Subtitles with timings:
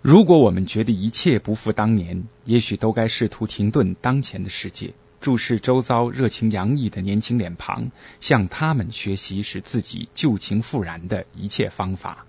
[0.00, 7.90] 如果我们觉得一切不复当年，也许都该试图停顿当前的世界，注视周遭热情洋溢的年轻脸庞，
[8.20, 12.26] 向他们学习使自己旧情复燃的一切方法。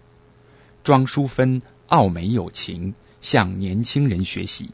[0.83, 4.71] 庄淑芬傲美有情，向年轻人学习。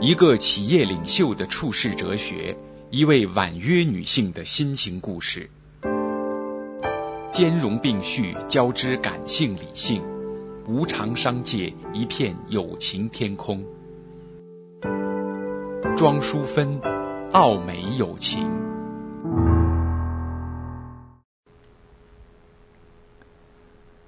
[0.00, 2.56] 一个企业领袖的处世哲学，
[2.90, 5.50] 一位婉约女性的心情故事，
[7.32, 10.02] 兼容并蓄，交织感性理性，
[10.68, 13.64] 无常商界一片友情天空。
[15.96, 16.80] 庄淑芬，
[17.32, 18.48] 傲美友情。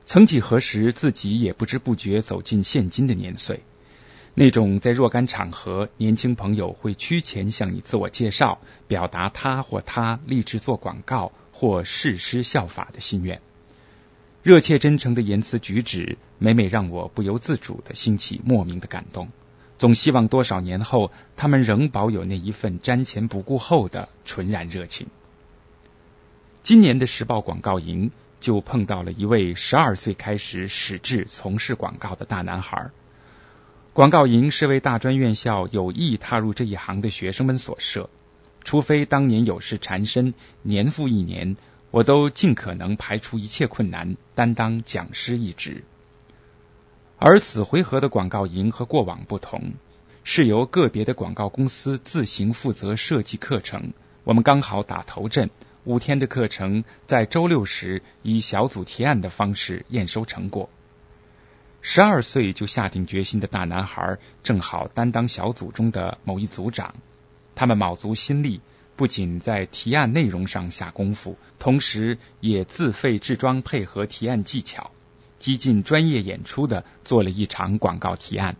[0.05, 3.65] 曾几何时，自己也不知不觉走进现今的年岁。
[4.35, 13.41] 那种在若干场合，年轻朋友会趋前向你自我介绍，表达他或他立志做广告或誓师效法的心愿，
[14.45, 19.31] 热切真诚的言辞举止，每每让我不由自主的兴起莫名的感动。
[19.79, 25.07] 总希望多少年后，他们仍保有那一份瞻前不顾后的纯然热情。
[26.61, 32.91] 今年的时报广告营就碰到了一位十二岁开始始志从事广告的大男孩。
[33.95, 38.11] 广告营是为大专院校有意踏入这一行的学生们所设，
[38.63, 41.57] 除非当年有事缠身，年复一年，
[41.95, 45.85] 我都尽可能排除一切困难，担当讲师一职。
[47.21, 49.75] 而此回合的广告营和过往不同，
[50.25, 53.93] 是由个别的广告公司自行负责设计课程，
[54.25, 55.51] 我们刚好打头阵，
[55.85, 60.69] 五天的课程在周六时以小组提案的方式验收成果。
[61.81, 66.97] 十二岁就下定决心的大男孩，正好担当小组中的某一组长。
[67.55, 68.61] 他们卯足心力，
[68.97, 74.91] 不仅在提案内容上下功夫，同时也自费制装配合提案技巧，
[75.39, 78.57] 极尽专业演出的做了一场广告提案。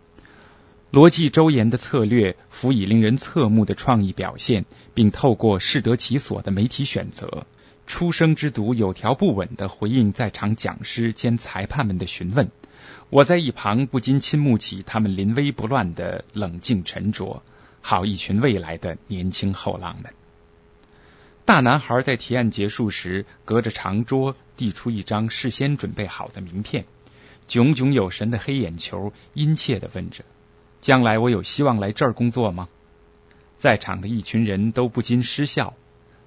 [0.91, 7.45] 逻辑周延的策略，辅以令人侧目的创意表现，并透过适得其所的媒体选择，
[7.87, 12.49] 初生之犊有条不紊的回应在场讲师兼裁判们的询问。
[13.09, 17.41] 我在一旁不禁倾慕起他们临危不乱的冷静沉着，
[17.81, 20.13] 好一群未来的年轻后浪们。
[21.45, 26.85] 大男孩在提案结束时，隔着长桌递出一张事先准备好的名片，
[27.47, 30.25] 炯炯有神的黑眼球殷切的问着
[30.81, 32.67] ：“将来我有希望来这儿工作吗？”
[33.59, 35.75] 在场的一群人都不禁失笑。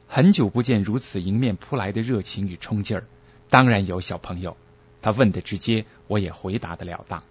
[0.07, 3.05] 很久不见如此迎面扑来的热情与冲劲儿，
[3.51, 4.57] 当然有小朋友。
[5.03, 7.25] 他问的直接，我也回答的了当。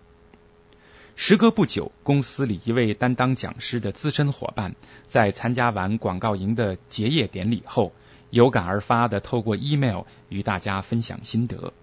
[1.20, 4.76] 时隔不久，公司里一位担当讲师的资深伙伴，
[5.08, 7.92] 在参加完广告营的结业典礼后，
[8.30, 11.74] 有感而发的透过 email 与大家分享心得。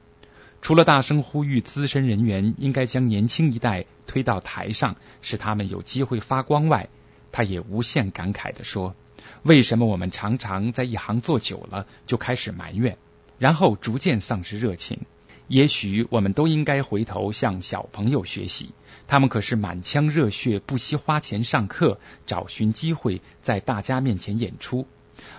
[0.62, 6.88] 除了大声呼吁资深人员应该将年轻一代推到台上，使他们有机会发光外，
[7.32, 8.94] 他也无限感慨的说
[9.42, 12.98] ：“为什么我们常常在一行做久了，就开始埋怨，
[13.38, 15.00] 然后逐渐丧失热情？”
[15.46, 18.70] 也许我们都应该回头向小朋友学习，
[19.06, 24.86] 他们可是满腔热血，不惜花钱上课，找寻机会在大家面前演出；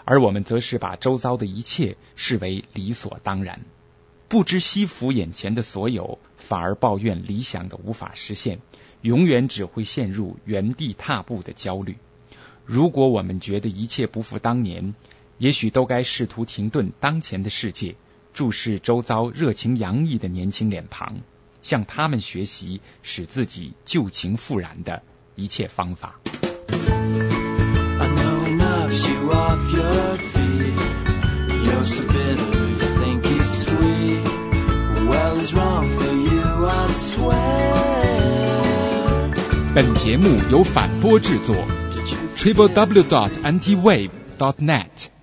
[0.03, 3.61] 而我们则是把周遭的一切视为理所当然，
[4.27, 8.59] 不知惜福眼前的所有，反而抱怨理想的无法实现，
[9.01, 11.97] 永远只会陷入原地踏步的焦虑。
[12.63, 14.93] 如果我们觉得一切不复当年，
[15.39, 17.95] 也许都该试图停顿当前的世界。
[18.35, 21.21] 注视周遭热情洋溢的年轻脸庞，
[21.61, 25.03] 向他们学习使自己旧情复燃的
[25.35, 26.19] 一切方法。
[39.73, 41.55] 本节目由反播制作
[42.35, 45.14] ，triple w dot anti wave dot net。